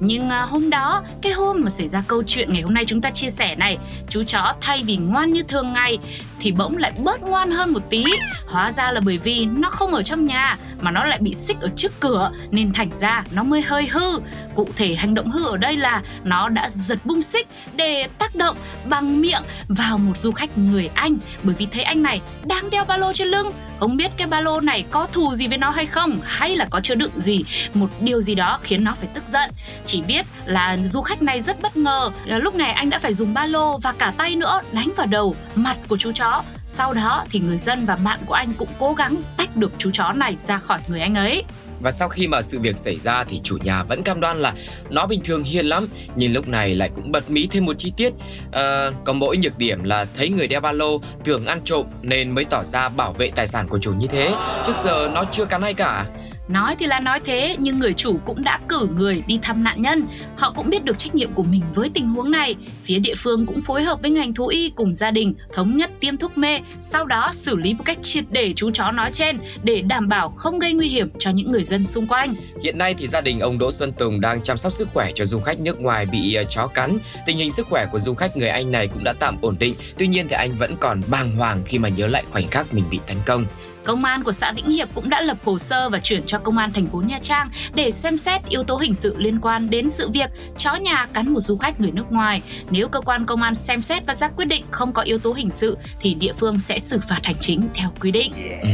Nhưng 0.00 0.30
à, 0.30 0.42
hôm 0.42 0.70
đó, 0.70 1.02
cái 1.22 1.32
hôm 1.32 1.60
mà 1.60 1.70
xảy 1.70 1.88
ra 1.88 2.02
câu 2.08 2.22
chuyện 2.26 2.52
ngày 2.52 2.62
hôm 2.62 2.74
nay 2.74 2.84
chúng 2.86 3.00
ta 3.00 3.10
chia 3.10 3.30
sẻ 3.30 3.54
này, 3.56 3.78
chú 4.08 4.22
chó 4.26 4.54
thay 4.60 4.82
vì 4.86 4.96
ngoan 4.96 5.32
như 5.32 5.42
thường 5.42 5.72
ngày 5.72 5.98
thì 6.40 6.52
bỗng 6.52 6.76
lại 6.76 6.92
bớt 6.98 7.22
ngoan 7.22 7.50
hơn 7.50 7.72
một 7.72 7.82
tí. 7.90 8.04
Hóa 8.46 8.72
ra 8.72 8.92
là 8.92 9.00
bởi 9.04 9.18
vì 9.18 9.44
nó 9.44 9.70
không 9.70 9.94
ở 9.94 10.02
trong 10.02 10.26
nhà 10.26 10.56
mà 10.80 10.90
nó 10.90 11.04
lại 11.04 11.18
bị 11.18 11.34
xích 11.34 11.56
ở 11.60 11.68
trước 11.76 11.92
cửa 12.00 12.30
nên 12.50 12.72
thành 12.72 12.90
ra 12.94 13.24
nó 13.30 13.42
mới 13.42 13.62
hơi 13.62 13.86
hư. 13.86 14.20
Cụ 14.54 14.68
thể 14.76 14.94
hành 14.94 15.14
động 15.14 15.30
hư 15.30 15.46
ở 15.46 15.56
đây 15.56 15.76
là 15.76 16.02
nó 16.24 16.48
đã 16.48 16.70
giật 16.70 16.98
bung 17.04 17.22
xích 17.22 17.48
để 17.74 18.08
tác 18.18 18.34
động 18.34 18.56
bằng 18.84 19.20
miệng 19.20 19.42
vào 19.68 19.98
một 19.98 20.16
du 20.16 20.32
khách 20.32 20.58
người 20.58 20.90
Anh 20.94 21.18
bởi 21.42 21.54
vì 21.58 21.66
thấy 21.66 21.82
anh 21.82 22.02
này 22.02 22.20
đang 22.44 22.70
đeo 22.70 22.84
ba 22.84 22.96
lô 22.96 23.12
trên 23.12 23.28
lưng 23.28 23.52
ông 23.80 23.96
biết 23.96 24.10
cái 24.16 24.26
ba 24.26 24.40
lô 24.40 24.60
này 24.60 24.84
có 24.90 25.06
thù 25.12 25.32
gì 25.32 25.48
với 25.48 25.58
nó 25.58 25.70
hay 25.70 25.86
không 25.86 26.20
hay 26.24 26.56
là 26.56 26.66
có 26.70 26.80
chứa 26.80 26.94
đựng 26.94 27.20
gì, 27.20 27.44
một 27.74 27.88
điều 28.00 28.20
gì 28.20 28.34
đó 28.34 28.58
khiến 28.62 28.84
nó 28.84 28.94
phải 28.94 29.08
tức 29.14 29.24
giận. 29.26 29.50
Chỉ 29.84 30.02
biết 30.02 30.26
là 30.44 30.76
du 30.84 31.02
khách 31.02 31.22
này 31.22 31.40
rất 31.40 31.62
bất 31.62 31.76
ngờ, 31.76 32.10
ờ, 32.28 32.38
lúc 32.38 32.54
này 32.54 32.72
anh 32.72 32.90
đã 32.90 32.98
phải 32.98 33.12
dùng 33.12 33.34
ba 33.34 33.46
lô 33.46 33.78
và 33.78 33.92
cả 33.92 34.12
tay 34.16 34.36
nữa 34.36 34.60
đánh 34.72 34.90
vào 34.96 35.06
đầu, 35.06 35.36
mặt 35.54 35.76
của 35.88 35.96
chú 35.96 36.12
chó. 36.12 36.42
Sau 36.66 36.92
đó 36.92 37.24
thì 37.30 37.40
người 37.40 37.58
dân 37.58 37.86
và 37.86 37.96
bạn 37.96 38.18
của 38.26 38.34
anh 38.34 38.52
cũng 38.58 38.68
cố 38.78 38.94
gắng 38.94 39.16
tách 39.36 39.56
được 39.56 39.72
chú 39.78 39.90
chó 39.92 40.12
này 40.12 40.36
ra 40.36 40.58
khỏi 40.58 40.78
người 40.88 41.00
anh 41.00 41.14
ấy. 41.14 41.44
Và 41.80 41.90
sau 41.90 42.08
khi 42.08 42.26
mà 42.26 42.42
sự 42.42 42.58
việc 42.58 42.78
xảy 42.78 42.96
ra 42.96 43.24
thì 43.24 43.40
chủ 43.44 43.58
nhà 43.62 43.82
vẫn 43.82 44.02
cam 44.02 44.20
đoan 44.20 44.38
là 44.38 44.54
nó 44.90 45.06
bình 45.06 45.20
thường 45.24 45.42
hiền 45.42 45.66
lắm. 45.66 45.88
Nhưng 46.16 46.32
lúc 46.32 46.48
này 46.48 46.74
lại 46.74 46.90
cũng 46.94 47.12
bật 47.12 47.30
mí 47.30 47.48
thêm 47.50 47.66
một 47.66 47.78
chi 47.78 47.92
tiết. 47.96 48.12
À, 48.52 48.90
Có 49.04 49.12
mỗi 49.12 49.36
nhược 49.36 49.58
điểm 49.58 49.84
là 49.84 50.06
thấy 50.16 50.28
người 50.28 50.48
đeo 50.48 50.60
ba 50.60 50.72
lô 50.72 51.00
tưởng 51.24 51.46
ăn 51.46 51.60
trộm 51.64 51.86
Nên 52.02 52.30
mới 52.30 52.44
tỏ 52.44 52.64
ra 52.64 52.88
bảo 52.88 53.12
vệ 53.12 53.30
tài 53.36 53.46
sản 53.46 53.68
của 53.68 53.78
chủ 53.78 53.92
như 53.92 54.06
thế. 54.06 54.34
Trước 54.66 54.78
giờ 54.78 55.10
nó 55.14 55.24
chưa 55.32 55.44
cắn 55.44 55.62
ai 55.62 55.74
cả. 55.74 56.06
Nói 56.50 56.76
thì 56.78 56.86
là 56.86 57.00
nói 57.00 57.20
thế, 57.24 57.56
nhưng 57.58 57.78
người 57.78 57.94
chủ 57.94 58.18
cũng 58.24 58.44
đã 58.44 58.60
cử 58.68 58.88
người 58.96 59.22
đi 59.26 59.38
thăm 59.42 59.64
nạn 59.64 59.82
nhân. 59.82 60.06
Họ 60.38 60.52
cũng 60.56 60.70
biết 60.70 60.84
được 60.84 60.98
trách 60.98 61.14
nhiệm 61.14 61.32
của 61.32 61.42
mình 61.42 61.62
với 61.74 61.90
tình 61.94 62.08
huống 62.08 62.30
này. 62.30 62.56
Phía 62.84 62.98
địa 62.98 63.14
phương 63.16 63.46
cũng 63.46 63.62
phối 63.62 63.82
hợp 63.82 64.02
với 64.02 64.10
ngành 64.10 64.34
thú 64.34 64.46
y 64.46 64.70
cùng 64.70 64.94
gia 64.94 65.10
đình 65.10 65.34
thống 65.52 65.76
nhất 65.76 65.90
tiêm 66.00 66.16
thuốc 66.16 66.38
mê, 66.38 66.60
sau 66.80 67.06
đó 67.06 67.30
xử 67.32 67.56
lý 67.56 67.74
một 67.74 67.84
cách 67.84 67.98
triệt 68.02 68.24
để 68.30 68.52
chú 68.56 68.70
chó 68.70 68.90
nói 68.90 69.10
trên 69.12 69.38
để 69.62 69.82
đảm 69.82 70.08
bảo 70.08 70.28
không 70.28 70.58
gây 70.58 70.72
nguy 70.72 70.88
hiểm 70.88 71.08
cho 71.18 71.30
những 71.30 71.52
người 71.52 71.64
dân 71.64 71.84
xung 71.84 72.06
quanh. 72.06 72.34
Hiện 72.62 72.78
nay 72.78 72.94
thì 72.98 73.06
gia 73.06 73.20
đình 73.20 73.40
ông 73.40 73.58
Đỗ 73.58 73.70
Xuân 73.70 73.92
Tùng 73.92 74.20
đang 74.20 74.42
chăm 74.42 74.56
sóc 74.56 74.72
sức 74.72 74.88
khỏe 74.94 75.10
cho 75.14 75.24
du 75.24 75.40
khách 75.40 75.60
nước 75.60 75.80
ngoài 75.80 76.06
bị 76.06 76.34
ờ, 76.34 76.44
chó 76.44 76.66
cắn. 76.66 76.98
Tình 77.26 77.36
hình 77.38 77.50
sức 77.50 77.66
khỏe 77.66 77.86
của 77.92 77.98
du 77.98 78.14
khách 78.14 78.36
người 78.36 78.48
Anh 78.48 78.72
này 78.72 78.86
cũng 78.86 79.04
đã 79.04 79.12
tạm 79.20 79.36
ổn 79.40 79.56
định. 79.58 79.74
Tuy 79.98 80.06
nhiên 80.06 80.28
thì 80.28 80.36
anh 80.36 80.52
vẫn 80.58 80.76
còn 80.80 81.02
bàng 81.06 81.36
hoàng 81.36 81.62
khi 81.66 81.78
mà 81.78 81.88
nhớ 81.88 82.06
lại 82.06 82.24
khoảnh 82.30 82.48
khắc 82.48 82.74
mình 82.74 82.84
bị 82.90 82.98
tấn 83.06 83.16
công. 83.26 83.44
Công 83.84 84.04
an 84.04 84.22
của 84.22 84.32
xã 84.32 84.52
Vĩnh 84.52 84.70
Hiệp 84.70 84.88
cũng 84.94 85.10
đã 85.10 85.20
lập 85.20 85.36
hồ 85.44 85.58
sơ 85.58 85.88
và 85.88 85.98
chuyển 85.98 86.22
cho 86.26 86.38
công 86.38 86.58
an 86.58 86.72
thành 86.72 86.86
phố 86.86 86.98
Nha 86.98 87.18
Trang 87.22 87.50
để 87.74 87.90
xem 87.90 88.18
xét 88.18 88.40
yếu 88.48 88.62
tố 88.62 88.76
hình 88.76 88.94
sự 88.94 89.14
liên 89.18 89.40
quan 89.40 89.70
đến 89.70 89.90
sự 89.90 90.10
việc 90.10 90.30
chó 90.58 90.74
nhà 90.74 91.06
cắn 91.06 91.32
một 91.32 91.40
du 91.40 91.56
khách 91.56 91.80
người 91.80 91.90
nước 91.90 92.12
ngoài. 92.12 92.42
Nếu 92.70 92.88
cơ 92.88 93.00
quan 93.00 93.26
công 93.26 93.42
an 93.42 93.54
xem 93.54 93.82
xét 93.82 94.06
và 94.06 94.14
ra 94.14 94.28
quyết 94.28 94.44
định 94.44 94.64
không 94.70 94.92
có 94.92 95.02
yếu 95.02 95.18
tố 95.18 95.32
hình 95.32 95.50
sự 95.50 95.78
thì 96.00 96.14
địa 96.14 96.32
phương 96.32 96.58
sẽ 96.58 96.78
xử 96.78 97.00
phạt 97.08 97.20
hành 97.22 97.36
chính 97.40 97.68
theo 97.74 97.90
quy 98.00 98.10
định. 98.10 98.32
Ừ. 98.62 98.68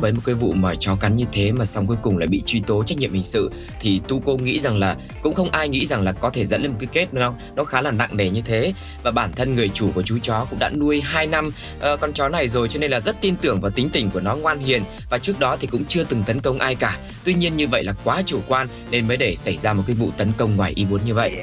Với 0.00 0.12
một 0.12 0.20
cái 0.24 0.34
vụ 0.34 0.52
mà 0.52 0.74
chó 0.74 0.96
cắn 0.96 1.16
như 1.16 1.24
thế 1.32 1.52
mà 1.52 1.64
xong 1.64 1.86
cuối 1.86 1.96
cùng 2.02 2.18
lại 2.18 2.26
bị 2.26 2.42
truy 2.46 2.60
tố 2.60 2.84
trách 2.84 2.98
nhiệm 2.98 3.12
hình 3.12 3.22
sự 3.22 3.50
thì 3.80 4.00
tu 4.08 4.22
cô 4.24 4.36
nghĩ 4.36 4.58
rằng 4.58 4.78
là 4.78 4.96
cũng 5.22 5.34
không 5.34 5.50
ai 5.50 5.68
nghĩ 5.68 5.86
rằng 5.86 6.02
là 6.02 6.12
có 6.12 6.30
thể 6.30 6.46
dẫn 6.46 6.62
lên 6.62 6.70
một 6.70 6.76
cái 6.80 6.88
kết 6.92 7.14
đâu 7.14 7.34
nó 7.56 7.64
khá 7.64 7.80
là 7.80 7.90
nặng 7.90 8.16
nề 8.16 8.30
như 8.30 8.40
thế. 8.40 8.72
Và 9.02 9.10
bản 9.10 9.32
thân 9.32 9.54
người 9.54 9.68
chủ 9.68 9.90
của 9.94 10.02
chú 10.02 10.18
chó 10.18 10.46
cũng 10.50 10.58
đã 10.58 10.70
nuôi 10.70 11.00
2 11.00 11.26
năm 11.26 11.46
uh, 11.48 12.00
con 12.00 12.12
chó 12.12 12.28
này 12.28 12.48
rồi 12.48 12.68
cho 12.68 12.80
nên 12.80 12.90
là 12.90 13.00
rất 13.00 13.20
tin 13.20 13.36
tưởng 13.36 13.60
vào 13.60 13.70
tính 13.70 13.90
tình 13.92 14.10
của 14.10 14.20
nó 14.20 14.36
ngoan 14.36 14.58
hiền. 14.58 14.82
Và 15.10 15.18
trước 15.18 15.38
đó 15.38 15.56
thì 15.60 15.66
cũng 15.66 15.84
chưa 15.84 16.04
từng 16.04 16.22
tấn 16.26 16.40
công 16.40 16.58
ai 16.58 16.74
cả. 16.74 16.98
Tuy 17.24 17.34
nhiên 17.34 17.56
như 17.56 17.68
vậy 17.68 17.84
là 17.84 17.94
quá 18.04 18.22
chủ 18.26 18.40
quan 18.48 18.68
nên 18.90 19.08
mới 19.08 19.16
để 19.16 19.34
xảy 19.34 19.56
ra 19.56 19.72
một 19.72 19.82
cái 19.86 19.96
vụ 19.96 20.10
tấn 20.16 20.32
công 20.38 20.56
ngoài 20.56 20.72
ý 20.76 20.86
muốn 20.90 21.00
như 21.04 21.14
vậy 21.14 21.36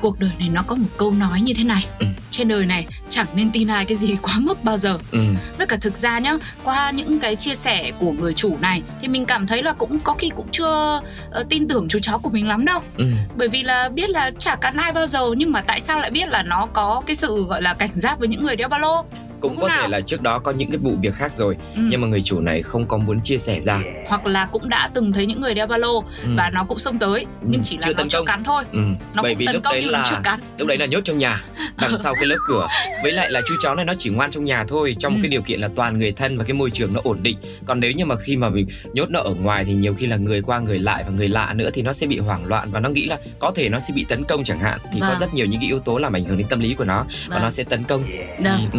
cuộc 0.00 0.18
đời 0.20 0.30
này 0.38 0.48
nó 0.52 0.62
có 0.66 0.74
một 0.74 0.86
câu 0.96 1.12
nói 1.12 1.40
như 1.40 1.52
thế 1.56 1.64
này 1.64 1.86
Ừ. 1.98 2.06
trên 2.30 2.48
đời 2.48 2.66
này 2.66 2.86
chẳng 3.08 3.26
nên 3.34 3.50
tin 3.52 3.68
ai 3.68 3.84
cái 3.84 3.96
gì 3.96 4.16
quá 4.22 4.34
mức 4.38 4.64
bao 4.64 4.78
giờ 4.78 4.98
ừ. 5.12 5.18
với 5.58 5.66
cả 5.66 5.76
thực 5.80 5.96
ra 5.96 6.18
nhá 6.18 6.36
qua 6.64 6.90
những 6.90 7.18
cái 7.20 7.36
chia 7.36 7.54
sẻ 7.54 7.90
của 8.00 8.12
người 8.12 8.34
chủ 8.34 8.56
này 8.60 8.82
thì 9.02 9.08
mình 9.08 9.24
cảm 9.24 9.46
thấy 9.46 9.62
là 9.62 9.72
cũng 9.72 9.98
có 9.98 10.14
khi 10.18 10.30
cũng 10.36 10.48
chưa 10.52 11.00
uh, 11.40 11.48
tin 11.48 11.68
tưởng 11.68 11.88
chú 11.88 11.98
chó 12.02 12.18
của 12.18 12.30
mình 12.30 12.48
lắm 12.48 12.64
đâu 12.64 12.80
Ừ. 12.98 13.04
bởi 13.36 13.48
vì 13.48 13.62
là 13.62 13.88
biết 13.88 14.10
là 14.10 14.30
chả 14.38 14.56
cắn 14.56 14.76
ai 14.76 14.92
bao 14.92 15.06
giờ 15.06 15.26
nhưng 15.36 15.52
mà 15.52 15.60
tại 15.60 15.80
sao 15.80 16.00
lại 16.00 16.10
biết 16.10 16.28
là 16.28 16.42
nó 16.42 16.66
có 16.72 17.02
cái 17.06 17.16
sự 17.16 17.44
gọi 17.48 17.62
là 17.62 17.74
cảnh 17.74 17.90
giác 18.00 18.18
với 18.18 18.28
những 18.28 18.42
người 18.42 18.56
đeo 18.56 18.68
ba 18.68 18.78
lô 18.78 19.04
cũng 19.40 19.60
có 19.60 19.68
nào. 19.68 19.78
thể 19.82 19.88
là 19.88 20.00
trước 20.00 20.22
đó 20.22 20.38
có 20.38 20.52
những 20.52 20.70
cái 20.70 20.78
vụ 20.78 20.90
việc 21.02 21.14
khác 21.14 21.34
rồi 21.34 21.56
ừ. 21.74 21.80
nhưng 21.90 22.00
mà 22.00 22.06
người 22.08 22.22
chủ 22.22 22.40
này 22.40 22.62
không 22.62 22.86
có 22.86 22.96
muốn 22.96 23.20
chia 23.20 23.38
sẻ 23.38 23.60
ra 23.60 23.80
hoặc 24.08 24.26
là 24.26 24.46
cũng 24.52 24.68
đã 24.68 24.90
từng 24.94 25.12
thấy 25.12 25.26
những 25.26 25.40
người 25.40 25.54
đeo 25.54 25.66
ba 25.66 25.76
lô 25.76 26.04
Ừ. 26.24 26.28
và 26.36 26.50
nó 26.54 26.64
cũng 26.64 26.78
xông 26.78 26.98
tới 26.98 27.26
nhưng 27.42 27.60
Ừ, 27.60 27.64
chỉ 27.64 27.76
là 27.76 27.80
chưa 27.86 27.92
nó 27.92 27.96
tấn 27.98 28.08
công. 28.12 28.26
cắn 28.26 28.44
thôi 28.44 28.64
ừ. 28.72 28.78
nó 29.14 29.22
bởi 29.22 29.32
cũng 29.32 29.38
vì 29.38 29.46
tấn 29.46 29.54
lúc 29.54 29.64
công 29.64 29.72
đấy 29.72 29.80
nhưng 29.84 29.92
là 29.92 30.20
cắn 30.24 30.40
lúc 30.58 30.68
đấy 30.68 30.78
là 30.78 30.86
nhốt 30.86 31.00
trong 31.04 31.18
nhà 31.18 31.44
đằng 31.80 31.96
sau 31.96 32.14
cái 32.14 32.26
lớp 32.26 32.36
cửa 32.48 32.66
với 33.02 33.12
lại 33.12 33.30
là 33.30 33.40
chú 33.48 33.54
chó 33.62 33.74
này 33.74 33.84
nó 33.84 33.94
chỉ 33.98 34.10
ngoan 34.10 34.30
trong 34.30 34.44
nhà 34.44 34.64
thôi 34.68 34.96
trong 34.98 35.12
một 35.12 35.18
Ừ. 35.20 35.22
cái 35.22 35.28
điều 35.30 35.42
kiện 35.42 35.60
là 35.60 35.68
toàn 35.76 35.98
người 35.98 36.12
thân 36.12 36.38
và 36.38 36.44
cái 36.44 36.54
môi 36.54 36.70
trường 36.70 36.92
nó 36.94 37.00
ổn 37.04 37.18
định 37.22 37.36
còn 37.66 37.80
nếu 37.80 37.92
như 37.92 38.04
mà 38.04 38.16
khi 38.16 38.36
mà 38.36 38.48
mình 38.48 38.66
nhốt 38.92 39.10
nó 39.10 39.20
ở 39.20 39.34
ngoài 39.34 39.64
thì 39.64 39.74
nhiều 39.74 39.94
khi 39.94 40.06
là 40.06 40.16
người 40.16 40.42
qua 40.42 40.58
người 40.58 40.78
lại 40.78 41.04
và 41.06 41.10
người 41.12 41.28
lạ 41.28 41.52
nữa 41.54 41.70
thì 41.74 41.82
nó 41.82 41.92
sẽ 41.92 42.06
bị 42.06 42.18
hoảng 42.18 42.44
loạn 42.46 42.70
và 42.70 42.80
nó 42.80 42.88
nghĩ 42.88 43.04
là 43.06 43.18
có 43.38 43.52
thể 43.54 43.68
nó 43.68 43.78
sẽ 43.78 43.94
bị 43.94 44.06
tấn 44.08 44.24
công 44.24 44.44
chẳng 44.44 44.58
hạn 44.60 44.78
thì 44.92 45.00
có 45.00 45.08
Vâng. 45.08 45.16
rất 45.18 45.34
nhiều 45.34 45.46
những 45.46 45.60
cái 45.60 45.68
yếu 45.68 45.78
tố 45.78 45.98
làm 45.98 46.12
ảnh 46.12 46.24
hưởng 46.24 46.38
đến 46.38 46.46
tâm 46.50 46.60
lý 46.60 46.74
của 46.74 46.84
nó 46.84 47.04
và 47.28 47.34
Vâng. 47.34 47.42
nó 47.42 47.50
sẽ 47.50 47.64
tấn 47.64 47.84
công 47.84 48.02
Vâng. 48.38 48.56
Thì, 48.58 48.66
ừ, 48.72 48.78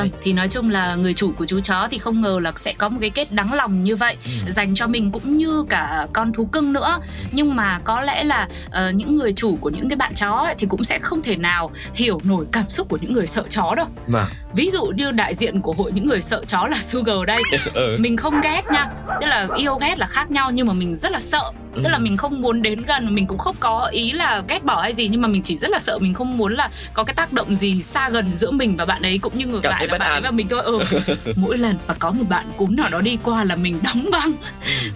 Vâng, 0.00 0.10
thì 0.22 0.32
nói 0.32 0.48
chung 0.48 0.70
là 0.70 0.94
người 0.94 1.14
chủ 1.14 1.32
của 1.38 1.46
chú 1.46 1.60
chó 1.60 1.88
thì 1.90 1.98
không 1.98 2.20
ngờ 2.20 2.38
là 2.42 2.52
sẽ 2.56 2.72
có 2.78 2.88
một 2.88 2.98
cái 3.00 3.10
kết 3.10 3.32
đắng 3.32 3.52
lòng 3.52 3.84
như 3.84 3.96
vậy 3.96 4.16
Ừ. 4.46 4.50
dành 4.50 4.74
cho 4.74 4.86
mình 4.86 5.10
cũng 5.10 5.36
như 5.38 5.64
cả 5.68 6.06
con 6.12 6.32
thú 6.32 6.46
cưng 6.46 6.72
nữa. 6.72 6.98
Nhưng 7.32 7.56
mà 7.56 7.78
có 7.84 8.00
lẽ 8.00 8.24
là 8.24 8.48
ờ, 8.70 8.90
những 8.90 9.16
người 9.16 9.32
chủ 9.32 9.58
của 9.60 9.70
những 9.70 9.88
cái 9.88 9.96
bạn 9.96 10.14
chó 10.14 10.30
ấy, 10.30 10.54
thì 10.58 10.66
cũng 10.66 10.84
sẽ 10.84 10.98
không 10.98 11.22
thể 11.22 11.36
nào 11.36 11.70
hiểu 11.94 12.20
nổi 12.24 12.46
cảm 12.52 12.68
xúc 12.68 12.88
của 12.88 12.98
những 13.00 13.12
người 13.12 13.26
sợ 13.26 13.42
chó 13.48 13.74
đâu. 13.76 13.86
Vâng. 14.06 14.26
Ví 14.54 14.70
dụ 14.70 14.84
như 14.84 15.10
đại 15.10 15.34
diện 15.34 15.60
của 15.60 15.72
hội 15.72 15.92
những 15.92 16.06
người 16.06 16.20
sợ 16.20 16.42
chó 16.46 16.66
là 16.66 16.76
Sugar 16.78 17.16
đây. 17.26 17.42
Ừ. 17.74 17.96
Mình 18.00 18.16
không 18.16 18.40
ghét 18.40 18.62
nha. 18.72 18.88
Tức 19.20 19.26
là 19.26 19.48
yêu 19.56 19.76
ghét 19.76 19.98
là 19.98 20.06
khác 20.06 20.30
nhau 20.30 20.50
nhưng 20.50 20.66
mà 20.66 20.72
mình 20.72 20.96
rất 20.96 21.12
là 21.12 21.20
sợ 21.20 21.52
tức 21.74 21.88
là 21.88 21.98
mình 21.98 22.16
không 22.16 22.40
muốn 22.42 22.62
đến 22.62 22.82
gần 22.82 23.14
mình 23.14 23.26
cũng 23.26 23.38
không 23.38 23.56
có 23.60 23.88
ý 23.92 24.12
là 24.12 24.42
ghét 24.48 24.64
bỏ 24.64 24.82
hay 24.82 24.94
gì 24.94 25.08
nhưng 25.08 25.20
mà 25.20 25.28
mình 25.28 25.42
chỉ 25.42 25.58
rất 25.58 25.70
là 25.70 25.78
sợ 25.78 25.98
mình 25.98 26.14
không 26.14 26.36
muốn 26.38 26.54
là 26.54 26.70
có 26.94 27.04
cái 27.04 27.14
tác 27.14 27.32
động 27.32 27.56
gì 27.56 27.82
xa 27.82 28.10
gần 28.10 28.26
giữa 28.36 28.50
mình 28.50 28.76
và 28.76 28.84
bạn 28.84 29.02
ấy 29.02 29.18
cũng 29.18 29.38
như 29.38 29.46
ngược 29.46 29.60
Cảm 29.62 29.70
lại 29.70 29.86
là 29.92 29.98
bạn 29.98 30.10
ấy 30.10 30.20
và 30.20 30.30
mình 30.30 30.48
thôi. 30.48 30.62
Ừ. 30.64 30.82
Mỗi 31.36 31.58
lần 31.58 31.76
và 31.86 31.94
có 31.98 32.10
một 32.10 32.24
bạn 32.28 32.46
cún 32.56 32.76
nào 32.76 32.88
đó 32.90 33.00
đi 33.00 33.18
qua 33.22 33.44
là 33.44 33.56
mình 33.56 33.80
đóng 33.82 34.08
băng. 34.12 34.32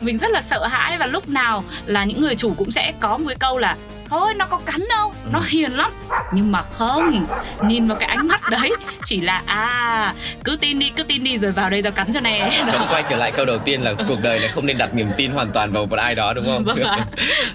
Mình 0.01 0.19
rất 0.19 0.31
là 0.31 0.41
sợ 0.41 0.67
hãi 0.67 0.99
và 0.99 1.07
lúc 1.07 1.29
nào 1.29 1.65
là 1.87 2.05
những 2.05 2.21
người 2.21 2.35
chủ 2.37 2.55
cũng 2.57 2.71
sẽ 2.71 2.93
có 3.01 3.19
một 3.19 3.25
cái 3.29 3.37
câu 3.37 3.59
là 3.59 3.77
thôi 4.15 4.35
nó 4.35 4.47
có 4.47 4.59
cắn 4.67 4.85
đâu 4.89 5.13
nó 5.33 5.41
hiền 5.49 5.73
lắm. 5.73 5.93
Nhưng 6.33 6.53
mà 6.53 6.63
không 6.63 7.27
nhìn 7.69 7.89
vào 7.89 7.97
cái 7.97 8.09
ánh 8.09 8.29
mắt 8.29 8.41
đấy 8.51 8.73
chỉ 9.05 9.21
là 9.21 9.43
à 9.47 10.15
cứ 10.45 10.57
tin 10.61 10.79
đi 10.79 10.91
cứ 10.97 11.03
tin 11.03 11.25
đi 11.25 11.39
rồi 11.39 11.53
vào 11.53 11.71
đây 11.71 11.83
tao 11.83 11.93
cắn 11.93 12.13
cho 12.15 12.21
nè. 12.21 12.63
Vẫn 12.73 12.87
quay 12.91 13.03
trở 13.09 13.17
lại 13.17 13.33
câu 13.33 13.45
đầu 13.47 13.59
tiên 13.59 13.81
là 13.81 13.95
cuộc 14.09 14.19
đời 14.23 14.41
là 14.41 14.49
không 14.49 14.67
nên 14.67 14.79
đặt 14.79 14.95
niềm 14.95 15.09
tin 15.17 15.31
hoàn 15.31 15.53
toàn 15.53 15.73
vào 15.73 15.87
một 15.87 15.97
ai 15.99 16.15
đó 16.15 16.35
đúng 16.35 16.47
không? 16.47 16.65
Vâng 16.65 16.79
ạ. 16.83 17.07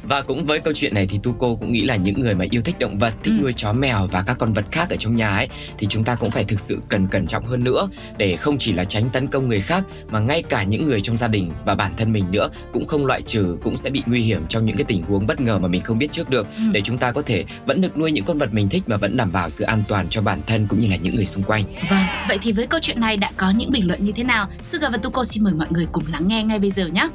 và 0.04 0.22
cũng 0.22 0.46
với 0.46 0.60
câu 0.60 0.74
chuyện 0.75 0.94
này 0.94 1.08
thì 1.12 1.20
Tuco 1.24 1.48
cũng 1.60 1.72
nghĩ 1.72 1.82
là 1.82 1.96
những 1.96 2.20
người 2.22 2.36
mà 2.36 2.46
yêu 2.51 2.62
thích 2.66 2.75
động 2.80 2.98
vật 3.00 3.13
thích 3.24 3.34
Ừ. 3.39 3.42
nuôi 3.42 3.54
chó 3.54 3.74
mèo 3.74 4.08
và 4.12 4.24
các 4.28 4.38
con 4.39 4.54
vật 4.54 4.66
khác 4.72 4.89
ở 4.89 4.96
trong 4.96 5.16
nhà 5.16 5.36
ấy 5.36 5.48
thì 5.78 5.88
chúng 5.89 6.04
ta 6.04 6.16
cũng 6.16 6.32
phải 6.32 6.44
thực 6.44 6.60
sự 6.60 6.82
cần 6.89 7.08
cẩn 7.08 7.28
trọng 7.28 7.46
hơn 7.46 7.63
nữa 7.63 7.89
để 8.18 8.36
không 8.36 8.58
chỉ 8.58 8.72
là 8.72 8.84
tránh 8.84 9.10
tấn 9.10 9.28
công 9.28 9.48
người 9.48 9.62
khác 9.62 9.84
mà 10.12 10.20
ngay 10.20 10.44
cả 10.44 10.63
những 10.63 10.86
người 10.86 11.01
trong 11.01 11.18
gia 11.18 11.28
đình 11.28 11.51
và 11.66 11.75
bản 11.75 11.92
thân 11.98 12.13
mình 12.13 12.25
nữa 12.32 12.50
cũng 12.74 12.86
không 12.86 13.06
loại 13.06 13.22
trừ 13.22 13.58
cũng 13.63 13.78
sẽ 13.78 13.89
bị 13.89 14.04
nguy 14.06 14.22
hiểm 14.22 14.42
trong 14.50 14.66
những 14.66 14.78
cái 14.78 14.86
tình 14.88 15.04
huống 15.04 15.28
bất 15.28 15.42
ngờ 15.42 15.60
mà 15.60 15.68
mình 15.68 15.82
không 15.82 15.98
biết 15.98 16.12
trước 16.12 16.30
được 16.30 16.48
Ừ. 16.58 16.63
để 16.72 16.82
chúng 16.82 16.98
ta 16.98 17.12
có 17.12 17.22
thể 17.22 17.46
vẫn 17.65 17.82
được 17.82 17.98
nuôi 17.98 18.12
những 18.12 18.25
con 18.25 18.38
vật 18.38 18.53
mình 18.53 18.70
thích 18.70 18.84
mà 18.88 18.98
vẫn 18.98 19.18
đảm 19.18 19.32
bảo 19.32 19.50
sự 19.50 19.63
an 19.65 19.84
toàn 19.88 20.08
cho 20.10 20.22
bản 20.22 20.39
thân 20.48 20.65
cũng 20.70 20.79
như 20.79 20.88
là 20.89 20.96
những 20.96 21.15
người 21.15 21.25
xung 21.25 21.44
quanh 21.44 21.63
Vâng, 21.89 22.03
vậy 22.27 22.38
thì 22.41 22.51
với 22.51 22.68
câu 22.68 22.79
chuyện 22.79 23.00
này 23.01 23.18
đã 23.18 23.32
có 23.38 23.53
những 23.58 23.72
bình 23.72 23.88
luận 23.88 24.06
như 24.06 24.12
thế 24.12 24.24
nào? 24.24 24.48
Suga 24.62 24.89
và 24.89 24.98
Tuko 24.98 25.24
xin 25.24 25.44
mời 25.44 25.53
mọi 25.53 25.68
người 25.72 25.88
cùng 25.91 26.03
lắng 26.12 26.27
nghe 26.27 26.44
ngay 26.44 26.60
bây 26.60 26.70
giờ 26.70 26.88
nhé. 26.88 27.10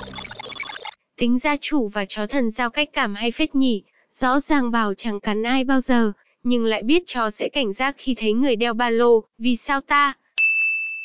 Tính 1.19 1.38
gia 1.38 1.57
chủ 1.61 1.88
và 1.88 2.05
chó 2.05 2.26
thần 2.26 2.50
giao 2.50 2.71
cách 2.71 2.88
cảm 2.93 3.14
hay 3.14 3.31
phết 3.31 3.55
nhỉ, 3.55 3.83
rõ 4.12 4.41
ràng 4.41 4.71
bảo 4.71 4.95
chẳng 4.95 5.21
cắn 5.21 5.43
ai 5.43 5.64
bao 5.64 5.81
giờ, 5.81 6.12
nhưng 6.43 6.64
lại 6.64 6.83
biết 6.83 7.03
chó 7.07 7.31
sẽ 7.31 7.49
cảnh 7.49 7.73
giác 7.73 7.95
khi 7.99 8.14
thấy 8.19 8.33
người 8.33 8.57
đeo 8.57 8.75
ba 8.75 8.91
lô, 8.91 9.25
vì 9.38 9.57
sao 9.57 9.81
ta? 9.81 10.12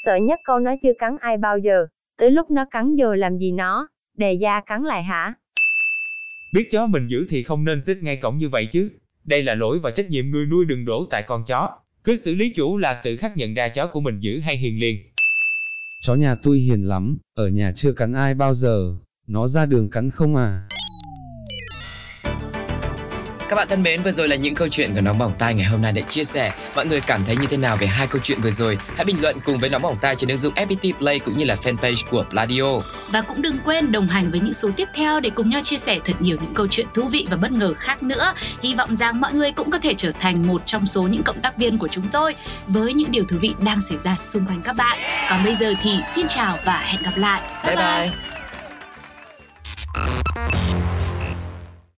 Sợ 0.05 0.11
nhất 0.21 0.39
câu 0.43 0.59
nó 0.59 0.71
chưa 0.83 0.93
cắn 0.99 1.17
ai 1.21 1.37
bao 1.37 1.57
giờ. 1.57 1.87
Tới 2.17 2.31
lúc 2.31 2.51
nó 2.51 2.65
cắn 2.71 2.95
rồi 2.95 3.17
làm 3.17 3.37
gì 3.37 3.51
nó? 3.51 3.87
Đề 4.17 4.33
da 4.41 4.61
cắn 4.65 4.83
lại 4.83 5.03
hả? 5.03 5.33
Biết 6.51 6.71
chó 6.71 6.87
mình 6.87 7.07
giữ 7.07 7.27
thì 7.29 7.43
không 7.43 7.65
nên 7.65 7.81
xích 7.81 7.97
ngay 8.01 8.17
cổng 8.17 8.37
như 8.37 8.49
vậy 8.49 8.65
chứ. 8.65 8.89
Đây 9.25 9.43
là 9.43 9.55
lỗi 9.55 9.79
và 9.79 9.91
trách 9.91 10.09
nhiệm 10.09 10.31
người 10.31 10.45
nuôi 10.45 10.65
đừng 10.65 10.85
đổ 10.85 11.07
tại 11.11 11.23
con 11.27 11.43
chó. 11.47 11.69
Cứ 12.03 12.17
xử 12.17 12.35
lý 12.35 12.53
chủ 12.55 12.77
là 12.77 13.01
tự 13.03 13.17
khắc 13.17 13.37
nhận 13.37 13.53
ra 13.53 13.67
chó 13.67 13.87
của 13.87 14.01
mình 14.01 14.19
giữ 14.19 14.39
hay 14.39 14.57
hiền 14.57 14.79
liền. 14.79 14.97
Chó 16.01 16.15
nhà 16.15 16.35
tôi 16.35 16.57
hiền 16.57 16.83
lắm, 16.83 17.17
ở 17.33 17.47
nhà 17.47 17.71
chưa 17.75 17.91
cắn 17.91 18.13
ai 18.13 18.33
bao 18.33 18.53
giờ, 18.53 18.95
nó 19.27 19.47
ra 19.47 19.65
đường 19.65 19.89
cắn 19.89 20.11
không 20.11 20.35
à. 20.35 20.68
Các 23.49 23.55
bạn 23.55 23.67
thân 23.67 23.83
mến, 23.83 24.01
vừa 24.01 24.11
rồi 24.11 24.27
là 24.27 24.35
những 24.35 24.55
câu 24.55 24.67
chuyện 24.67 24.93
của 24.95 25.01
Nóng 25.01 25.17
Bỏng 25.17 25.31
Tai 25.39 25.53
ngày 25.53 25.65
hôm 25.65 25.81
nay 25.81 25.91
đã 25.91 26.01
chia 26.01 26.23
sẻ. 26.23 26.51
Mọi 26.75 26.85
người 26.85 27.01
cảm 27.01 27.25
thấy 27.25 27.35
như 27.35 27.47
thế 27.49 27.57
nào 27.57 27.77
về 27.77 27.87
hai 27.87 28.07
câu 28.07 28.21
chuyện 28.23 28.41
vừa 28.41 28.51
rồi? 28.51 28.77
Hãy 28.95 29.05
bình 29.05 29.21
luận 29.21 29.37
cùng 29.45 29.57
với 29.57 29.69
Nóng 29.69 29.81
Bỏng 29.81 29.97
Tai 30.01 30.15
trên 30.15 30.29
ứng 30.29 30.37
dụng 30.37 30.53
FPT 30.53 30.93
Play 30.93 31.19
cũng 31.19 31.37
như 31.37 31.45
là 31.45 31.55
fanpage 31.55 32.03
của 32.09 32.25
Pladio. 32.29 32.63
Và 33.09 33.21
cũng 33.21 33.41
đừng 33.41 33.57
quên 33.65 33.91
đồng 33.91 34.07
hành 34.07 34.31
với 34.31 34.39
những 34.39 34.53
số 34.53 34.69
tiếp 34.77 34.87
theo 34.93 35.19
để 35.19 35.29
cùng 35.29 35.49
nhau 35.49 35.61
chia 35.63 35.77
sẻ 35.77 35.99
thật 36.05 36.13
nhiều 36.19 36.37
những 36.41 36.53
câu 36.53 36.67
chuyện 36.67 36.87
thú 36.93 37.09
vị 37.09 37.27
và 37.29 37.37
bất 37.37 37.51
ngờ 37.51 37.73
khác 37.77 38.03
nữa. 38.03 38.33
Hy 38.63 38.75
vọng 38.75 38.95
rằng 38.95 39.21
mọi 39.21 39.33
người 39.33 39.51
cũng 39.51 39.71
có 39.71 39.77
thể 39.77 39.93
trở 39.93 40.11
thành 40.11 40.47
một 40.47 40.61
trong 40.65 40.85
số 40.85 41.01
những 41.01 41.23
cộng 41.23 41.41
tác 41.41 41.57
viên 41.57 41.77
của 41.77 41.87
chúng 41.87 42.07
tôi 42.11 42.35
với 42.67 42.93
những 42.93 43.11
điều 43.11 43.23
thú 43.23 43.37
vị 43.41 43.53
đang 43.65 43.81
xảy 43.81 43.97
ra 43.97 44.15
xung 44.15 44.45
quanh 44.45 44.61
các 44.61 44.73
bạn. 44.73 44.99
Còn 45.29 45.43
bây 45.43 45.55
giờ 45.55 45.73
thì 45.81 45.99
xin 46.15 46.27
chào 46.27 46.57
và 46.65 46.77
hẹn 46.77 47.03
gặp 47.03 47.17
lại. 47.17 47.41
Bye 47.65 47.75
bye. 47.75 48.09